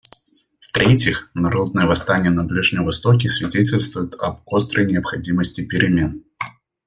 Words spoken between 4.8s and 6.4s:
необходимости перемен.